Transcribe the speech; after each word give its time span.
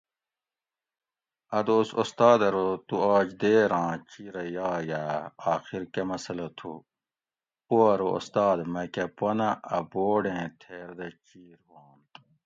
اۤ 1.57 1.63
دوس 1.67 1.89
استاد 2.01 2.39
ارو 2.47 2.67
تو 2.87 2.95
آج 3.15 3.27
دیراں 3.41 3.91
چیرہ 4.09 4.43
یاگاۤ 4.55 5.17
آخر 5.53 5.81
کہۤ 5.93 6.03
مسٔلہ 6.09 6.47
تھو؟ 6.57 6.73
پو 7.65 7.75
ارو 7.91 8.09
استاد 8.19 8.57
میکاۤ 8.73 9.09
پنہ 9.17 9.49
اۤ 9.75 9.83
بورڈ 9.91 10.23
ایں 10.31 10.47
تھیر 10.61 10.89
دہ 10.97 11.07
چیر 11.27 11.57
ہوانت 11.65 12.11